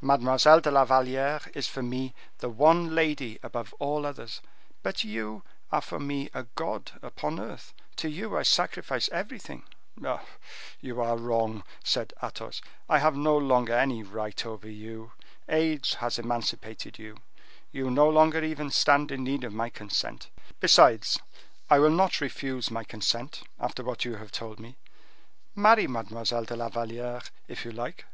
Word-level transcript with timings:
Mademoiselle 0.00 0.60
de 0.60 0.72
la 0.72 0.84
Valliere 0.84 1.48
is 1.54 1.68
for 1.68 1.84
me 1.84 2.12
the 2.38 2.48
one 2.48 2.96
lady 2.96 3.38
above 3.44 3.72
all 3.78 4.04
others; 4.04 4.40
but 4.82 5.04
you 5.04 5.44
are 5.70 5.80
for 5.80 6.00
me 6.00 6.28
a 6.34 6.42
god 6.56 6.98
upon 7.00 7.38
earth—to 7.38 8.08
you 8.10 8.36
I 8.36 8.42
sacrifice 8.42 9.08
everything." 9.10 9.62
"You 10.82 11.00
are 11.00 11.16
wrong," 11.16 11.62
said 11.84 12.12
Athos; 12.20 12.60
"I 12.88 12.98
have 12.98 13.14
no 13.14 13.36
longer 13.38 13.72
any 13.72 14.02
right 14.02 14.44
over 14.44 14.68
you. 14.68 15.12
Age 15.48 15.94
has 15.94 16.18
emancipated 16.18 16.98
you; 16.98 17.18
you 17.70 17.88
no 17.88 18.10
longer 18.10 18.42
even 18.42 18.72
stand 18.72 19.12
in 19.12 19.22
need 19.22 19.44
of 19.44 19.52
my 19.54 19.70
consent. 19.70 20.28
Besides, 20.58 21.20
I 21.70 21.78
will 21.78 21.90
not 21.90 22.20
refuse 22.20 22.68
my 22.72 22.82
consent 22.82 23.44
after 23.60 23.84
what 23.84 24.04
you 24.04 24.16
have 24.16 24.32
told 24.32 24.58
me. 24.58 24.76
Marry 25.54 25.86
Mademoiselle 25.86 26.46
de 26.46 26.56
la 26.56 26.68
Valliere, 26.68 27.22
if 27.46 27.64
you 27.64 27.70
like." 27.70 28.06